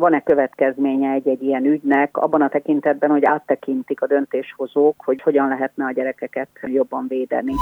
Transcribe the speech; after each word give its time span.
van-e 0.00 0.20
következménye 0.20 1.10
egy-egy 1.10 1.42
ilyen 1.42 1.64
ügynek, 1.64 2.16
abban 2.16 2.42
a 2.42 2.48
tekintetben, 2.48 3.10
hogy 3.10 3.24
áttekintik 3.24 4.00
a 4.00 4.06
döntéshozók, 4.06 4.94
hogy 5.04 5.22
hogyan 5.22 5.48
lehetne 5.48 5.84
a 5.84 5.92
gyerekeket 5.92 6.48
jobban 6.62 7.06
védeni. 7.08 7.52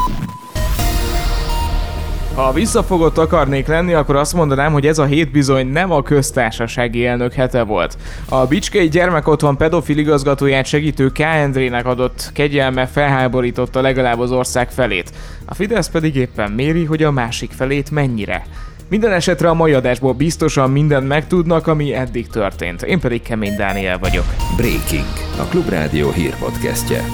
Ha 2.34 2.52
visszafogott 2.52 3.18
akarnék 3.18 3.66
lenni, 3.66 3.92
akkor 3.92 4.16
azt 4.16 4.34
mondanám, 4.34 4.72
hogy 4.72 4.86
ez 4.86 4.98
a 4.98 5.04
hét 5.04 5.32
bizony 5.32 5.66
nem 5.66 5.92
a 5.92 6.02
köztársasági 6.02 7.06
elnök 7.06 7.32
hete 7.32 7.64
volt. 7.64 7.96
A 8.30 8.46
Bicskei 8.46 8.88
Gyermekotthon 8.88 9.56
pedofil 9.56 9.98
igazgatóját 9.98 10.64
segítő 10.64 11.08
K. 11.08 11.18
Endrének 11.18 11.86
adott 11.86 12.30
kegyelme 12.34 12.86
felháborította 12.86 13.80
legalább 13.80 14.18
az 14.18 14.32
ország 14.32 14.70
felét. 14.70 15.10
A 15.46 15.54
Fidesz 15.54 15.90
pedig 15.90 16.16
éppen 16.16 16.52
méri, 16.52 16.84
hogy 16.84 17.02
a 17.02 17.10
másik 17.10 17.50
felét 17.50 17.90
mennyire. 17.90 18.42
Minden 18.90 19.12
esetre 19.12 19.48
a 19.48 19.54
mai 19.54 19.72
adásból 19.72 20.12
biztosan 20.12 20.70
mindent 20.70 21.08
megtudnak, 21.08 21.66
ami 21.66 21.94
eddig 21.94 22.26
történt. 22.26 22.82
Én 22.82 23.00
pedig 23.00 23.22
Kemény 23.22 23.56
Dániel 23.56 23.98
vagyok. 23.98 24.24
Breaking, 24.56 25.06
a 25.38 25.42
Klubrádió 25.42 26.10
hírpodcastje. 26.10 27.04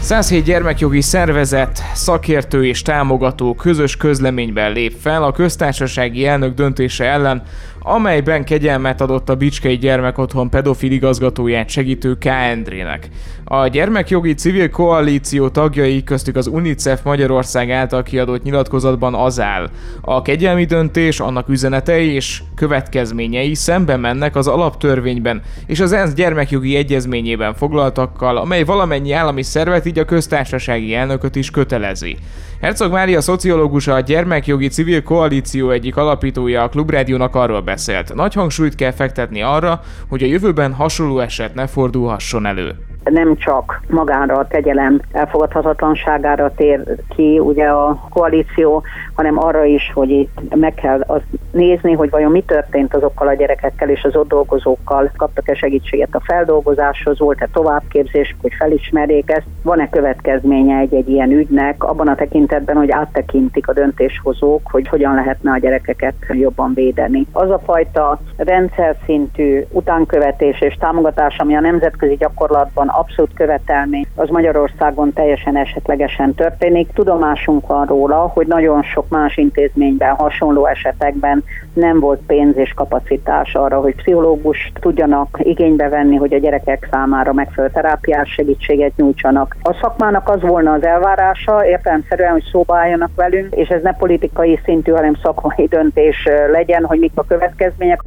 107 0.00 0.44
gyermekjogi 0.44 1.00
szervezet, 1.00 1.82
szakértő 1.94 2.66
és 2.66 2.82
támogató 2.82 3.54
közös 3.54 3.96
közleményben 3.96 4.72
lép 4.72 4.92
fel 5.00 5.22
a 5.22 5.32
köztársasági 5.32 6.26
elnök 6.26 6.54
döntése 6.54 7.04
ellen, 7.04 7.42
amelyben 7.82 8.44
kegyelmet 8.44 9.00
adott 9.00 9.28
a 9.28 9.34
Bicskei 9.34 9.78
Gyermekotthon 9.78 10.50
pedofil 10.50 10.92
igazgatóját 10.92 11.68
segítő 11.68 12.14
K. 12.14 12.24
Endrének. 12.24 13.08
A 13.44 13.66
gyermekjogi 13.66 14.34
civil 14.34 14.70
koalíció 14.70 15.48
tagjai 15.48 16.04
köztük 16.04 16.36
az 16.36 16.46
UNICEF 16.46 17.02
Magyarország 17.02 17.70
által 17.70 18.02
kiadott 18.02 18.42
nyilatkozatban 18.42 19.14
az 19.14 19.40
áll. 19.40 19.70
A 20.00 20.22
kegyelmi 20.22 20.64
döntés, 20.64 21.20
annak 21.20 21.48
üzenetei 21.48 22.12
és 22.12 22.42
következményei 22.54 23.54
szembe 23.54 23.96
mennek 23.96 24.36
az 24.36 24.46
alaptörvényben 24.46 25.42
és 25.66 25.80
az 25.80 25.92
ENSZ 25.92 26.14
gyermekjogi 26.14 26.76
egyezményében 26.76 27.54
foglaltakkal, 27.54 28.36
amely 28.36 28.64
valamennyi 28.64 29.12
állami 29.12 29.42
szervet 29.42 29.86
így 29.86 29.98
a 29.98 30.04
köztársasági 30.04 30.94
elnököt 30.94 31.36
is 31.36 31.50
kötelezi. 31.50 32.16
Herzog 32.60 32.92
Mária 32.92 33.20
szociológus 33.20 33.86
a 33.86 34.00
Gyermekjogi 34.00 34.68
Civil 34.68 35.02
Koalíció 35.02 35.70
egyik 35.70 35.96
alapítója 35.96 36.62
a 36.62 36.68
Klubrádiónak 36.68 37.34
arról 37.34 37.60
beszélt. 37.60 38.14
Nagy 38.14 38.34
hangsúlyt 38.34 38.74
kell 38.74 38.90
fektetni 38.90 39.42
arra, 39.42 39.80
hogy 40.08 40.22
a 40.22 40.26
jövőben 40.26 40.72
hasonló 40.72 41.18
eset 41.18 41.54
ne 41.54 41.66
fordulhasson 41.66 42.46
elő 42.46 42.89
nem 43.04 43.36
csak 43.36 43.80
magára 43.88 44.36
a 44.38 44.46
kegyelem 44.46 45.00
elfogadhatatlanságára 45.12 46.52
tér 46.54 46.82
ki 47.08 47.38
ugye 47.38 47.66
a 47.66 48.08
koalíció, 48.10 48.82
hanem 49.14 49.38
arra 49.38 49.64
is, 49.64 49.90
hogy 49.94 50.10
itt 50.10 50.54
meg 50.54 50.74
kell 50.74 51.00
az 51.06 51.20
nézni, 51.52 51.92
hogy 51.92 52.10
vajon 52.10 52.30
mi 52.30 52.42
történt 52.42 52.94
azokkal 52.94 53.28
a 53.28 53.34
gyerekekkel 53.34 53.88
és 53.88 54.02
az 54.02 54.16
ott 54.16 54.28
dolgozókkal, 54.28 55.10
kaptak-e 55.16 55.54
segítséget 55.54 56.14
a 56.14 56.22
feldolgozáshoz, 56.24 57.18
volt-e 57.18 57.48
továbbképzés, 57.52 58.36
hogy 58.42 58.52
felismerjék 58.58 59.30
ezt, 59.30 59.46
van-e 59.62 59.88
következménye 59.88 60.78
egy-egy 60.78 61.08
ilyen 61.08 61.30
ügynek, 61.30 61.84
abban 61.84 62.08
a 62.08 62.14
tekintetben, 62.14 62.76
hogy 62.76 62.90
áttekintik 62.90 63.68
a 63.68 63.72
döntéshozók, 63.72 64.60
hogy 64.70 64.88
hogyan 64.88 65.14
lehetne 65.14 65.52
a 65.52 65.58
gyerekeket 65.58 66.14
jobban 66.28 66.74
védeni. 66.74 67.26
Az 67.32 67.50
a 67.50 67.60
fajta 67.64 68.20
rendszer 68.36 68.96
szintű 69.04 69.64
utánkövetés 69.70 70.60
és 70.60 70.74
támogatás, 70.74 71.36
ami 71.38 71.56
a 71.56 71.60
nemzetközi 71.60 72.14
gyakorlatban 72.14 72.88
abszolút 72.98 73.30
követelmény, 73.34 74.06
az 74.14 74.28
Magyarországon 74.28 75.12
teljesen 75.12 75.56
esetlegesen 75.56 76.34
történik. 76.34 76.92
Tudomásunk 76.92 77.66
van 77.66 77.86
róla, 77.86 78.30
hogy 78.34 78.46
nagyon 78.46 78.82
sok 78.82 79.08
más 79.08 79.36
intézményben, 79.36 80.14
hasonló 80.14 80.66
esetekben 80.66 81.44
nem 81.72 82.00
volt 82.00 82.20
pénz 82.26 82.56
és 82.56 82.72
kapacitás 82.72 83.54
arra, 83.54 83.80
hogy 83.80 83.94
pszichológus 83.94 84.72
tudjanak 84.80 85.38
igénybe 85.42 85.88
venni, 85.88 86.16
hogy 86.16 86.34
a 86.34 86.38
gyerekek 86.38 86.88
számára 86.90 87.32
megfelelő 87.32 87.72
terápiás 87.72 88.28
segítséget 88.32 88.96
nyújtsanak. 88.96 89.56
A 89.62 89.74
szakmának 89.80 90.28
az 90.28 90.40
volna 90.40 90.72
az 90.72 90.84
elvárása, 90.84 91.66
értelemszerűen, 91.66 92.32
hogy 92.32 92.48
szóba 92.52 92.76
álljanak 92.76 93.10
velünk, 93.14 93.54
és 93.54 93.68
ez 93.68 93.82
ne 93.82 93.92
politikai 93.92 94.60
szintű, 94.64 94.92
hanem 94.92 95.14
szakmai 95.22 95.66
döntés 95.66 96.28
legyen, 96.50 96.84
hogy 96.84 96.98
mik 96.98 97.12
a 97.14 97.24
következmények. 97.24 98.00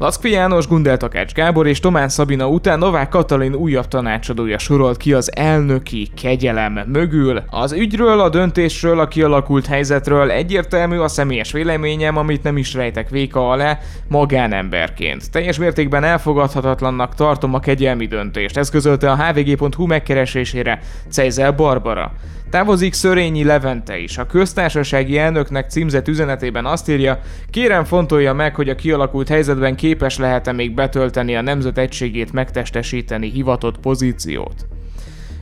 Laszkvi 0.00 0.30
János, 0.30 0.66
Gundel 0.66 0.96
Takács 0.96 1.32
Gábor 1.32 1.66
és 1.66 1.80
Tomán 1.80 2.08
Szabina 2.08 2.48
után 2.48 2.78
Novák 2.78 3.08
Katalin 3.08 3.54
újabb 3.54 3.88
tanácsadója 3.88 4.58
sorolt 4.58 4.96
ki 4.96 5.12
az 5.12 5.36
elnöki 5.36 6.08
kegyelem 6.22 6.80
mögül. 6.86 7.42
Az 7.50 7.72
ügyről, 7.72 8.20
a 8.20 8.28
döntésről, 8.28 9.00
a 9.00 9.08
kialakult 9.08 9.66
helyzetről 9.66 10.30
egyértelmű 10.30 10.98
a 10.98 11.08
személyes 11.08 11.52
véleményem, 11.52 12.16
amit 12.16 12.42
nem 12.42 12.56
is 12.56 12.74
rejtek 12.74 13.08
véka 13.08 13.50
alá 13.50 13.78
magánemberként. 14.08 15.30
Teljes 15.30 15.58
mértékben 15.58 16.04
elfogadhatatlannak 16.04 17.14
tartom 17.14 17.54
a 17.54 17.60
kegyelmi 17.60 18.06
döntést, 18.06 18.56
ez 18.56 18.70
közölte 18.70 19.10
a 19.10 19.16
hvg.hu 19.16 19.86
megkeresésére 19.86 20.80
Cejzel 21.10 21.52
Barbara. 21.52 22.12
Távozik 22.50 22.92
Szörényi 22.92 23.44
Levente 23.44 23.98
is. 23.98 24.18
A 24.18 24.26
köztársasági 24.26 25.18
elnöknek 25.18 25.70
címzett 25.70 26.08
üzenetében 26.08 26.66
azt 26.66 26.88
írja, 26.88 27.20
kérem 27.50 27.84
fontolja 27.84 28.32
meg, 28.32 28.54
hogy 28.54 28.68
a 28.68 28.74
kialakult 28.74 29.28
helyzetben 29.28 29.76
képes 29.76 30.18
lehet-e 30.18 30.52
még 30.52 30.74
betölteni 30.74 31.36
a 31.36 31.40
nemzet 31.40 31.78
egységét 31.78 32.32
megtestesíteni 32.32 33.30
hivatott 33.30 33.78
pozíciót. 33.78 34.66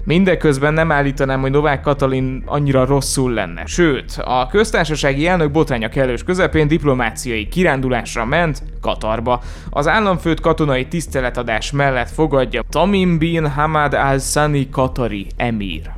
Mindeközben 0.04 0.74
nem 0.74 0.92
állítanám, 0.92 1.40
hogy 1.40 1.50
Novák 1.50 1.80
Katalin 1.80 2.42
annyira 2.46 2.84
rosszul 2.84 3.32
lenne. 3.32 3.66
Sőt, 3.66 4.12
a 4.24 4.46
köztársasági 4.46 5.26
elnök 5.26 5.50
botránya 5.50 5.88
kellős 5.88 6.22
közepén 6.22 6.68
diplomáciai 6.68 7.48
kirándulásra 7.48 8.24
ment 8.24 8.62
Katarba. 8.80 9.40
Az 9.70 9.88
államfőt 9.88 10.40
katonai 10.40 10.86
tiszteletadás 10.86 11.70
mellett 11.70 12.10
fogadja 12.10 12.62
Tamim 12.70 13.18
bin 13.18 13.50
Hamad 13.50 13.94
al-Sani 13.94 14.68
Katari 14.68 15.26
emír. 15.36 15.90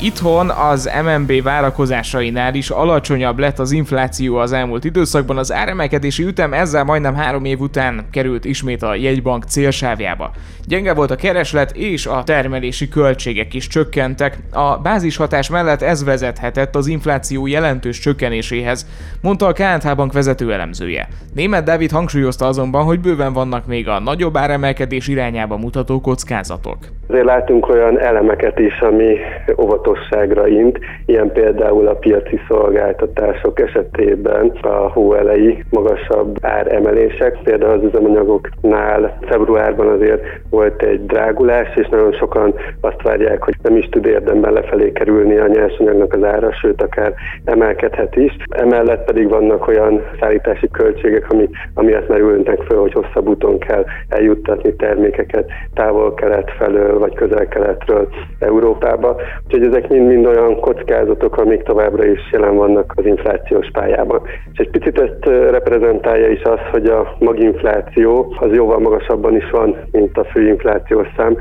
Itthon 0.00 0.50
az 0.50 0.90
MNB 1.04 1.42
várakozásainál 1.42 2.54
is 2.54 2.70
alacsonyabb 2.70 3.38
lett 3.38 3.58
az 3.58 3.72
infláció 3.72 4.36
az 4.36 4.52
elmúlt 4.52 4.84
időszakban, 4.84 5.38
az 5.38 5.52
áremelkedési 5.52 6.24
ütem 6.24 6.52
ezzel 6.52 6.84
majdnem 6.84 7.14
három 7.14 7.44
év 7.44 7.60
után 7.60 8.06
került 8.12 8.44
ismét 8.44 8.82
a 8.82 8.94
jegybank 8.94 9.44
célsávjába. 9.44 10.30
Gyenge 10.66 10.94
volt 10.94 11.10
a 11.10 11.16
kereslet 11.16 11.76
és 11.76 12.06
a 12.06 12.22
termelési 12.24 12.88
költségek 12.88 13.54
is 13.54 13.66
csökkentek. 13.66 14.38
A 14.52 14.78
bázishatás 14.78 15.50
mellett 15.50 15.82
ez 15.82 16.04
vezethetett 16.04 16.74
az 16.74 16.86
infláció 16.86 17.46
jelentős 17.46 17.98
csökkenéséhez, 17.98 18.86
mondta 19.22 19.46
a 19.46 19.52
KNH 19.52 19.96
Bank 19.96 20.12
vezető 20.12 20.52
elemzője. 20.52 21.08
Német 21.34 21.64
David 21.64 21.90
hangsúlyozta 21.90 22.46
azonban, 22.46 22.84
hogy 22.84 23.00
bőven 23.00 23.32
vannak 23.32 23.66
még 23.66 23.88
a 23.88 24.00
nagyobb 24.00 24.36
áremelkedés 24.36 25.08
irányába 25.08 25.56
mutató 25.56 26.00
kockázatok. 26.00 26.78
Azért 27.08 27.24
látunk 27.24 27.68
olyan 27.68 28.00
elemeket 28.00 28.58
is, 28.58 28.80
ami 28.80 29.16
óvatos 29.60 29.87
óvatosságra 29.88 30.46
int, 30.46 30.78
ilyen 31.06 31.32
például 31.32 31.86
a 31.86 31.94
piaci 31.94 32.40
szolgáltatások 32.48 33.60
esetében 33.60 34.52
a 34.62 34.68
hóelei 34.68 35.64
magasabb 35.70 36.36
áremelések, 36.40 37.38
például 37.42 37.72
az 37.72 37.84
üzemanyagoknál 37.84 39.18
februárban 39.20 39.88
azért 39.88 40.22
volt 40.50 40.82
egy 40.82 41.06
drágulás, 41.06 41.76
és 41.76 41.88
nagyon 41.88 42.12
sokan 42.12 42.54
azt 42.80 43.02
várják, 43.02 43.42
hogy 43.44 43.54
nem 43.62 43.76
is 43.76 43.88
tud 43.88 44.06
érdemben 44.06 44.52
lefelé 44.52 44.92
kerülni 44.92 45.36
a 45.36 45.46
nyersanyagnak 45.46 46.12
az 46.12 46.22
ára, 46.22 46.52
sőt 46.52 46.82
akár 46.82 47.14
emelkedhet 47.44 48.16
is. 48.16 48.36
Emellett 48.48 49.04
pedig 49.04 49.28
vannak 49.28 49.66
olyan 49.66 50.02
szállítási 50.20 50.68
költségek, 50.70 51.26
ami, 51.28 51.48
amiatt 51.74 52.08
merülnek 52.08 52.62
föl, 52.62 52.80
hogy 52.80 52.92
hosszabb 52.92 53.28
úton 53.28 53.58
kell 53.58 53.84
eljuttatni 54.08 54.74
termékeket 54.74 55.50
távol-kelet 55.74 56.50
felől, 56.58 56.98
vagy 56.98 57.14
közel-keletről 57.14 58.08
Európába. 58.38 59.16
Úgyhogy 59.46 59.66
ezek 59.66 59.77
ezek 59.78 59.90
mind-mind 59.90 60.26
olyan 60.26 60.60
kockázatok, 60.60 61.36
amik 61.36 61.62
továbbra 61.62 62.04
is 62.04 62.30
jelen 62.32 62.56
vannak 62.56 62.92
az 62.96 63.06
inflációs 63.06 63.70
pályában. 63.72 64.20
És 64.52 64.58
egy 64.58 64.70
picit 64.70 65.00
ezt 65.00 65.24
reprezentálja 65.50 66.28
is 66.28 66.42
az, 66.42 66.58
hogy 66.70 66.86
a 66.86 67.16
maginfláció 67.18 68.34
az 68.38 68.52
jóval 68.52 68.78
magasabban 68.78 69.36
is 69.36 69.50
van, 69.50 69.76
mint 69.90 70.16
a 70.18 70.24
főinflációs 70.24 71.08
szám, 71.16 71.36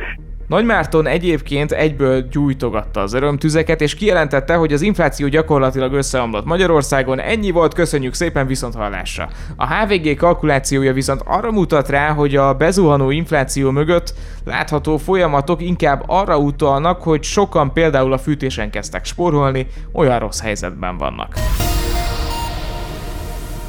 nagy 0.47 0.65
Márton 0.65 1.07
egyébként 1.07 1.71
egyből 1.71 2.21
gyújtogatta 2.21 3.01
az 3.01 3.13
örömtüzeket, 3.13 3.81
és 3.81 3.95
kijelentette, 3.95 4.55
hogy 4.55 4.73
az 4.73 4.81
infláció 4.81 5.27
gyakorlatilag 5.27 5.93
összeomlott 5.93 6.45
Magyarországon. 6.45 7.19
Ennyi 7.19 7.51
volt, 7.51 7.73
köszönjük 7.73 8.13
szépen 8.13 8.47
viszont 8.47 8.75
hallásra. 8.75 9.29
A 9.55 9.73
HVG 9.73 10.15
kalkulációja 10.15 10.93
viszont 10.93 11.21
arra 11.25 11.51
mutat 11.51 11.89
rá, 11.89 12.11
hogy 12.13 12.35
a 12.35 12.53
bezuhanó 12.53 13.09
infláció 13.09 13.71
mögött 13.71 14.13
látható 14.45 14.97
folyamatok 14.97 15.61
inkább 15.61 16.03
arra 16.05 16.37
utalnak, 16.37 17.03
hogy 17.03 17.23
sokan 17.23 17.73
például 17.73 18.13
a 18.13 18.17
fűtésen 18.17 18.69
kezdtek 18.69 19.05
spórolni, 19.05 19.67
olyan 19.91 20.19
rossz 20.19 20.41
helyzetben 20.41 20.97
vannak. 20.97 21.33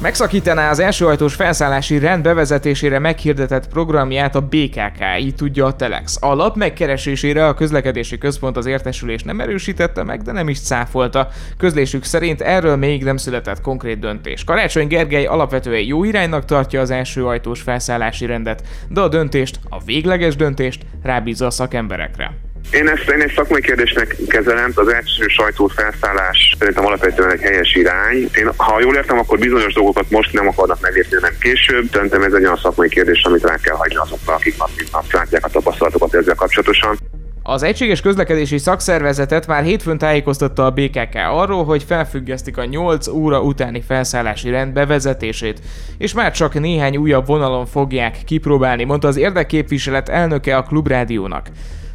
Megszakítaná 0.01 0.69
az 0.69 0.79
elsőajtós 0.79 1.35
felszállási 1.35 1.97
rend 1.97 2.23
bevezetésére 2.23 2.99
meghirdetett 2.99 3.67
programját 3.67 4.35
a 4.35 4.41
BKK, 4.41 5.03
így 5.19 5.35
tudja 5.35 5.65
a 5.65 5.75
Telex. 5.75 6.17
A 6.21 6.33
lap 6.33 6.55
megkeresésére 6.55 7.47
a 7.47 7.53
közlekedési 7.53 8.17
központ 8.17 8.57
az 8.57 8.65
értesülés 8.65 9.23
nem 9.23 9.39
erősítette 9.39 10.03
meg, 10.03 10.21
de 10.21 10.31
nem 10.31 10.49
is 10.49 10.61
cáfolta. 10.61 11.27
Közlésük 11.57 12.03
szerint 12.03 12.41
erről 12.41 12.75
még 12.75 13.03
nem 13.03 13.17
született 13.17 13.61
konkrét 13.61 13.99
döntés. 13.99 14.43
Karácsony 14.43 14.87
Gergely 14.87 15.25
alapvetően 15.25 15.81
jó 15.81 16.03
iránynak 16.03 16.45
tartja 16.45 16.81
az 16.81 16.89
első 16.89 17.25
ajtós 17.25 17.61
felszállási 17.61 18.25
rendet, 18.25 18.63
de 18.89 19.01
a 19.01 19.07
döntést, 19.07 19.59
a 19.69 19.83
végleges 19.83 20.35
döntést 20.35 20.85
rábízza 21.03 21.45
a 21.45 21.49
szakemberekre. 21.51 22.48
Én 22.71 22.87
ezt, 22.87 23.09
én 23.09 23.21
ezt 23.21 23.33
szakmai 23.33 23.61
kérdésnek 23.61 24.15
kezelem, 24.27 24.71
az 24.75 24.87
első 24.87 25.27
sajtó 25.27 25.67
felszállás 25.67 26.55
szerintem 26.59 26.85
alapvetően 26.85 27.31
egy 27.31 27.41
helyes 27.41 27.75
irány. 27.75 28.29
Én, 28.33 28.51
ha 28.57 28.79
jól 28.79 28.95
értem, 28.95 29.19
akkor 29.19 29.39
bizonyos 29.39 29.73
dolgokat 29.73 30.09
most 30.09 30.33
nem 30.33 30.47
akarnak 30.47 30.81
meglépni, 30.81 31.17
nem 31.21 31.35
később. 31.39 31.85
Szerintem 31.91 32.23
ez 32.23 32.33
egy 32.33 32.43
olyan 32.43 32.59
szakmai 32.61 32.89
kérdés, 32.89 33.23
amit 33.23 33.43
rá 33.43 33.55
kell 33.55 33.75
hagyni 33.75 33.95
azokra, 33.95 34.33
akik 34.33 34.57
nap 34.57 34.69
nap 34.91 35.11
látják 35.11 35.45
a 35.45 35.49
tapasztalatokat 35.49 36.15
ezzel 36.15 36.35
kapcsolatosan. 36.35 36.97
Az 37.43 37.63
Egységes 37.63 38.01
Közlekedési 38.01 38.57
Szakszervezetet 38.57 39.47
már 39.47 39.63
hétfőn 39.63 39.97
tájékoztatta 39.97 40.65
a 40.65 40.71
BKK 40.71 41.15
arról, 41.15 41.65
hogy 41.65 41.83
felfüggesztik 41.83 42.57
a 42.57 42.65
8 42.65 43.07
óra 43.07 43.41
utáni 43.41 43.81
felszállási 43.81 44.49
rend 44.49 44.73
bevezetését, 44.73 45.59
és 45.97 46.13
már 46.13 46.31
csak 46.31 46.59
néhány 46.59 46.97
újabb 46.97 47.25
vonalon 47.25 47.65
fogják 47.65 48.17
kipróbálni, 48.25 48.83
mondta 48.83 49.07
az 49.07 49.17
érdekképviselet 49.17 50.09
elnöke 50.09 50.57
a 50.57 50.63
Klubrádiónak. 50.63 51.47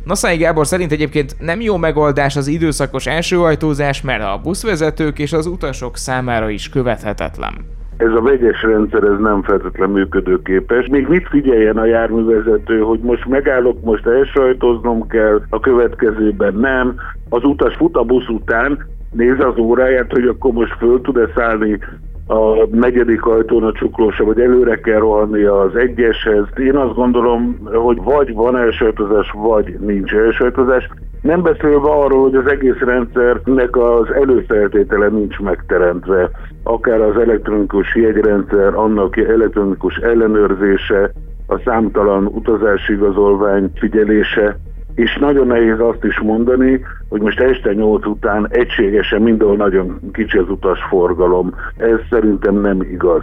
Naszai 0.04 0.36
Gábor 0.36 0.66
szerint 0.66 0.92
egyébként 0.92 1.36
nem 1.38 1.60
jó 1.60 1.76
megoldás 1.76 2.36
az 2.36 2.46
időszakos 2.46 3.06
elsőajtózás, 3.06 4.02
mert 4.02 4.22
a 4.22 4.40
buszvezetők 4.42 5.18
és 5.18 5.32
az 5.32 5.46
utasok 5.46 5.96
számára 5.96 6.48
is 6.48 6.68
követhetetlen. 6.68 7.52
Ez 7.96 8.12
a 8.12 8.20
vegyes 8.20 8.62
rendszer 8.62 9.02
ez 9.02 9.18
nem 9.20 9.42
feltétlen 9.42 9.90
működőképes. 9.90 10.86
Még 10.86 11.06
mit 11.08 11.28
figyeljen 11.28 11.76
a 11.76 11.84
járművezető, 11.84 12.80
hogy 12.80 13.00
most 13.00 13.26
megállok, 13.26 13.84
most 13.84 14.06
elsajtoznom 14.06 15.06
kell, 15.06 15.42
a 15.48 15.60
következőben 15.60 16.54
nem. 16.54 16.94
Az 17.28 17.44
utas 17.44 17.76
fut 17.76 17.96
a 17.96 18.04
busz 18.04 18.28
után, 18.28 18.86
néz 19.10 19.38
az 19.38 19.58
óráját, 19.58 20.12
hogy 20.12 20.26
akkor 20.26 20.52
most 20.52 20.76
föl 20.78 21.00
tud-e 21.00 21.28
szállni 21.34 21.78
a 22.26 22.66
negyedik 22.70 23.26
ajtón 23.26 23.64
a 23.64 23.72
csuklósa, 23.72 24.24
vagy 24.24 24.40
előre 24.40 24.76
kell 24.80 24.98
rohanni 24.98 25.42
az 25.42 25.76
egyeshez. 25.76 26.44
Én 26.56 26.76
azt 26.76 26.94
gondolom, 26.94 27.58
hogy 27.72 28.02
vagy 28.02 28.34
van 28.34 28.56
elsajtozás, 28.56 29.30
vagy 29.30 29.76
nincs 29.80 30.12
elsajtozás. 30.12 30.88
Nem 31.22 31.42
beszélve 31.42 31.90
arról, 31.90 32.22
hogy 32.22 32.34
az 32.34 32.46
egész 32.46 32.78
rendszernek 32.78 33.76
az 33.76 34.12
előfeltétele 34.12 35.08
nincs 35.08 35.38
megteremtve. 35.38 36.30
Akár 36.62 37.00
az 37.00 37.16
elektronikus 37.16 37.94
jegyrendszer, 37.94 38.74
annak 38.74 39.16
elektronikus 39.16 39.96
ellenőrzése, 39.96 41.10
a 41.46 41.58
számtalan 41.64 42.26
utazási 42.26 42.92
igazolvány 42.92 43.70
figyelése, 43.74 44.56
és 44.94 45.16
nagyon 45.20 45.46
nehéz 45.46 45.80
azt 45.80 46.04
is 46.04 46.20
mondani, 46.20 46.84
hogy 47.08 47.20
most 47.20 47.40
este 47.40 47.72
nyolc 47.72 48.06
után 48.06 48.48
egységesen 48.50 49.22
mindenhol 49.22 49.56
nagyon 49.56 50.00
kicsi 50.12 50.38
az 50.38 50.48
utasforgalom. 50.48 51.54
Ez 51.76 51.98
szerintem 52.10 52.60
nem 52.60 52.82
igaz. 52.82 53.22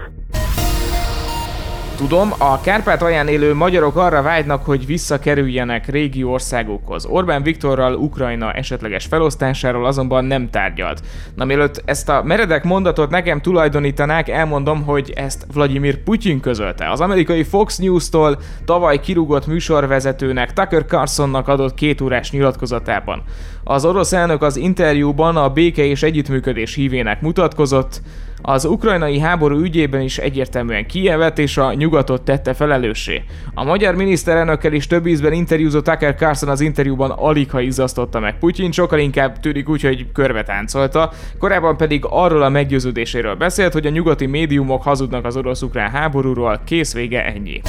Tudom, 2.01 2.33
a 2.37 2.61
Kárpát 2.61 3.01
alján 3.01 3.27
élő 3.27 3.53
magyarok 3.53 3.95
arra 3.95 4.21
vágynak, 4.21 4.65
hogy 4.65 4.85
visszakerüljenek 4.85 5.87
régi 5.87 6.23
országokhoz. 6.23 7.05
Orbán 7.05 7.43
Viktorral 7.43 7.93
Ukrajna 7.95 8.51
esetleges 8.51 9.05
felosztásáról 9.05 9.85
azonban 9.85 10.25
nem 10.25 10.49
tárgyalt. 10.49 11.01
Na 11.35 11.45
mielőtt 11.45 11.81
ezt 11.85 12.09
a 12.09 12.23
meredek 12.23 12.63
mondatot 12.63 13.09
nekem 13.09 13.41
tulajdonítanák, 13.41 14.29
elmondom, 14.29 14.83
hogy 14.83 15.13
ezt 15.15 15.45
Vladimir 15.53 16.03
Putyin 16.03 16.39
közölte. 16.39 16.89
Az 16.89 17.01
amerikai 17.01 17.43
Fox 17.43 17.77
News-tól 17.77 18.39
tavaly 18.65 18.99
kirúgott 18.99 19.47
műsorvezetőnek 19.47 20.53
Tucker 20.53 20.85
Carlsonnak 20.85 21.47
adott 21.47 21.73
két 21.73 22.01
órás 22.01 22.31
nyilatkozatában. 22.31 23.23
Az 23.63 23.85
orosz 23.85 24.13
elnök 24.13 24.41
az 24.41 24.57
interjúban 24.57 25.35
a 25.35 25.49
béke 25.49 25.83
és 25.83 26.03
együttműködés 26.03 26.73
hívének 26.73 27.21
mutatkozott, 27.21 28.01
az 28.41 28.65
ukrajnai 28.65 29.19
háború 29.19 29.59
ügyében 29.59 30.01
is 30.01 30.17
egyértelműen 30.17 30.85
Kijevet 30.85 31.39
és 31.39 31.57
a 31.57 31.73
nyugatot 31.73 32.21
tette 32.21 32.53
felelőssé. 32.53 33.23
A 33.53 33.63
magyar 33.63 33.95
miniszterelnökkel 33.95 34.73
is 34.73 34.87
több 34.87 35.05
ízben 35.05 35.33
interjúzott 35.33 35.83
Tucker 35.83 36.15
Carlson 36.15 36.49
az 36.49 36.61
interjúban 36.61 37.11
alig 37.11 37.51
ha 37.51 37.59
izzasztotta 37.61 38.19
meg 38.19 38.37
Putyin, 38.39 38.71
sokkal 38.71 38.99
inkább 38.99 39.39
tűnik 39.39 39.69
úgy, 39.69 39.81
hogy 39.81 40.11
körbe 40.11 40.43
táncolta, 40.43 41.11
korábban 41.39 41.77
pedig 41.77 42.03
arról 42.09 42.41
a 42.41 42.49
meggyőződéséről 42.49 43.35
beszélt, 43.35 43.73
hogy 43.73 43.85
a 43.85 43.89
nyugati 43.89 44.25
médiumok 44.25 44.83
hazudnak 44.83 45.25
az 45.25 45.37
orosz-ukrán 45.37 45.89
háborúról, 45.89 46.61
kész 46.65 46.93
vége 46.93 47.25
ennyi. 47.25 47.61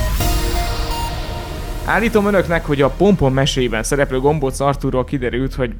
Állítom 1.84 2.26
önöknek, 2.26 2.66
hogy 2.66 2.82
a 2.82 2.88
Pompon 2.88 3.32
meséjében 3.32 3.82
szereplő 3.82 4.20
gombóc 4.20 4.60
Arturról 4.60 5.04
kiderült, 5.04 5.54
hogy 5.54 5.70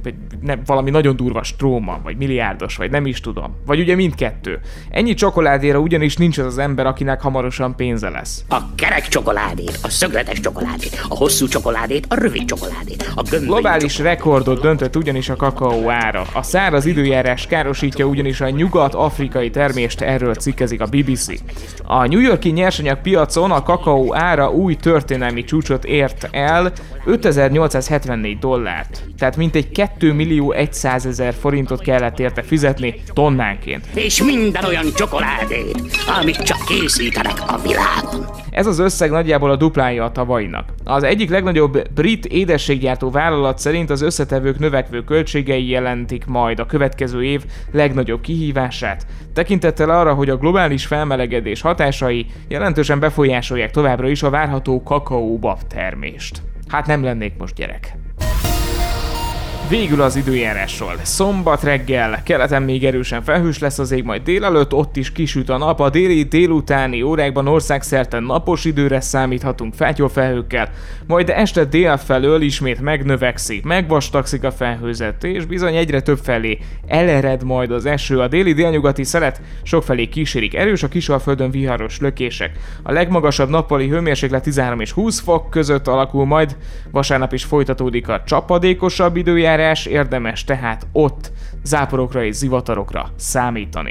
nem, 0.41 0.61
valami 0.67 0.91
nagyon 0.91 1.17
durva 1.17 1.43
stróma, 1.43 2.01
vagy 2.03 2.17
milliárdos, 2.17 2.77
vagy 2.77 2.91
nem 2.91 3.07
is 3.07 3.21
tudom. 3.21 3.57
Vagy 3.67 3.81
ugye 3.81 3.95
mindkettő. 3.95 4.61
Ennyi 4.91 5.15
csokoládéra 5.15 5.79
ugyanis 5.79 6.17
nincs 6.17 6.39
az 6.39 6.47
az 6.47 6.59
ember, 6.59 6.87
akinek 6.87 7.21
hamarosan 7.21 7.77
pénze 7.77 8.09
lesz. 8.09 8.45
A 8.49 8.75
kerek 8.75 9.09
csokoládét, 9.09 9.79
a 9.83 9.89
szögletes 9.89 10.41
csokoládét, 10.41 11.01
a 11.09 11.15
hosszú 11.15 11.49
csokoládét, 11.49 12.07
a 12.09 12.15
rövid 12.15 12.45
csokoládét, 12.45 13.13
a 13.15 13.23
gömbölyű 13.23 13.47
Globális 13.47 13.99
rekordot 13.99 14.61
döntött 14.61 14.97
ugyanis 14.97 15.29
a 15.29 15.37
kakaó 15.37 15.91
ára. 15.91 16.25
A 16.33 16.43
száraz 16.43 16.87
időjárás 16.87 17.47
károsítja 17.47 18.05
ugyanis 18.05 18.41
a 18.41 18.51
nyugat-afrikai 18.51 19.51
termést, 19.51 20.01
erről 20.01 20.35
cikkezik 20.35 20.81
a 20.81 20.87
BBC. 20.87 21.27
A 21.85 22.07
New 22.07 22.21
Yorki 22.21 22.51
nyersanyag 22.51 23.01
piacon 23.01 23.51
a 23.51 23.63
kakaó 23.63 24.15
ára 24.15 24.51
új 24.51 24.77
történelmi 24.77 25.45
csúcsot 25.45 25.85
ért 25.93 26.29
el 26.31 26.73
5874 27.05 28.39
dollárt. 28.39 29.05
Tehát 29.19 29.37
mintegy 29.37 29.73
2 29.73 30.13
millió 30.13 30.55
100 30.71 31.07
ezer 31.07 31.35
forintot 31.35 31.81
kellett 31.81 32.19
érte 32.19 32.43
fizetni 32.43 33.03
tonnánként. 33.13 33.87
És 33.95 34.23
minden 34.23 34.65
olyan 34.65 34.87
csokoládét, 34.95 35.81
amit 36.19 36.43
csak 36.43 36.65
készítenek 36.67 37.37
a 37.47 37.59
világon. 37.59 38.27
Ez 38.53 38.67
az 38.67 38.79
összeg 38.79 39.11
nagyjából 39.11 39.51
a 39.51 39.57
duplája 39.57 40.05
a 40.05 40.13
tavalyinak. 40.13 40.73
Az 40.85 41.03
egyik 41.03 41.31
legnagyobb 41.31 41.89
brit 41.95 42.27
édességgyártó 42.27 43.11
vállalat 43.11 43.59
szerint 43.59 43.91
az 43.91 44.01
összetevők 44.01 44.59
növekvő 44.59 45.05
költségei 45.05 45.69
jelentik 45.69 46.27
majd 46.27 46.59
a 46.59 46.67
következő 46.67 47.25
év 47.25 47.45
legnagyobb 47.71 48.21
kihívását, 48.21 49.07
tekintettel 49.33 49.91
arra, 49.91 50.15
hogy 50.15 50.31
a 50.31 50.37
globális 50.37 50.87
felmelegedés 50.87 51.61
hatásai 51.61 52.27
jelentősen 52.49 53.01
befolyásolják 53.01 53.71
továbbra 53.71 54.09
is 54.09 54.23
a 54.23 54.31
várható 54.31 54.83
kakaóbab 54.83 55.59
termést. 55.69 56.43
Hát 56.69 56.87
nem 56.87 57.03
lennék 57.03 57.33
most 57.39 57.55
gyerek. 57.55 58.02
Végül 59.69 60.01
az 60.01 60.17
időjárásról. 60.17 60.95
Szombat 61.03 61.63
reggel, 61.63 62.23
keleten 62.23 62.63
még 62.63 62.85
erősen 62.85 63.23
felhős 63.23 63.59
lesz 63.59 63.79
az 63.79 63.91
ég, 63.91 64.05
majd 64.05 64.23
délelőtt 64.23 64.75
ott 64.75 64.97
is 64.97 65.13
kisüt 65.13 65.49
a 65.49 65.57
nap. 65.57 65.81
A 65.81 65.91
déli 65.91 66.23
délutáni 66.23 67.03
órákban 67.03 67.49
országszerte 67.49 68.19
napos 68.19 68.65
időre 68.65 69.01
számíthatunk 69.01 69.75
felhőkkel, 70.09 70.71
majd 71.07 71.29
este 71.29 71.65
dél 71.65 71.97
felől 71.97 72.43
ismét 72.43 72.81
megnövekszik, 72.81 73.65
megvastagszik 73.65 74.45
a 74.45 74.51
felhőzet, 74.51 75.25
és 75.25 75.45
bizony 75.45 75.77
egyre 75.77 76.01
több 76.01 76.19
felé 76.19 76.59
elered 76.87 77.45
majd 77.45 77.71
az 77.71 77.87
eső. 77.87 78.19
A 78.19 78.29
déli 78.29 78.53
délnyugati 78.53 79.05
szelet 79.05 79.41
sokfelé 79.63 80.07
kísérik 80.07 80.55
erős, 80.55 80.83
a 80.83 80.89
kisalföldön 80.89 81.51
viharos 81.51 81.99
lökések. 81.99 82.51
A 82.83 82.93
legmagasabb 82.93 83.49
nappali 83.49 83.89
hőmérséklet 83.89 84.43
13 84.43 84.81
és 84.81 84.93
20 84.93 85.21
fok 85.21 85.51
között 85.51 85.89
alakul 85.89 86.27
majd, 86.27 86.57
vasárnap 86.91 87.33
is 87.33 87.45
folytatódik 87.45 88.09
a 88.09 88.23
csapadékosabb 88.27 89.17
időjárás, 89.17 89.52
időjárás, 89.53 89.87
érdemes 89.87 90.45
tehát 90.45 90.87
ott 90.93 91.33
záporokra 91.65 92.25
és 92.25 92.35
zivatarokra 92.35 93.13
számítani. 93.17 93.91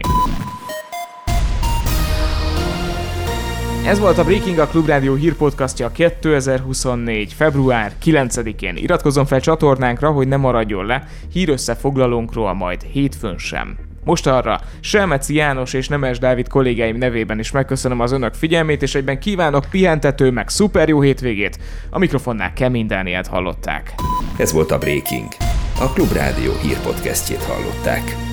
Ez 3.85 3.99
volt 3.99 4.17
a 4.17 4.23
Breaking 4.23 4.57
a 4.57 4.67
Klubrádió 4.67 5.15
hírpodcastja 5.15 5.91
2024. 5.91 7.33
február 7.33 7.91
9-én. 8.03 8.75
Iratkozzon 8.75 9.25
fel 9.25 9.39
csatornánkra, 9.39 10.11
hogy 10.11 10.27
ne 10.27 10.37
maradjon 10.37 10.85
le 10.85 11.07
hírösszefoglalónkról 11.31 12.53
majd 12.53 12.81
hétfőn 12.81 13.37
sem. 13.37 13.77
Most 14.03 14.27
arra 14.27 14.59
Selmeci 14.79 15.35
János 15.35 15.73
és 15.73 15.87
Nemes 15.87 16.19
Dávid 16.19 16.47
kollégáim 16.47 16.97
nevében 16.97 17.39
is 17.39 17.51
megköszönöm 17.51 17.99
az 17.99 18.11
önök 18.11 18.33
figyelmét, 18.33 18.81
és 18.81 18.95
egyben 18.95 19.19
kívánok 19.19 19.65
pihentető 19.71 20.31
meg 20.31 20.49
szuper 20.49 20.87
jó 20.87 21.01
hétvégét. 21.01 21.59
A 21.89 21.99
mikrofonnál 21.99 22.53
Kemin 22.53 22.87
Dánielt 22.87 23.27
hallották. 23.27 23.93
Ez 24.37 24.51
volt 24.51 24.71
a 24.71 24.77
Breaking. 24.77 25.50
A 25.81 25.89
Klubrádió 25.93 26.53
hírpodcastjét 26.57 27.43
hallották. 27.43 28.30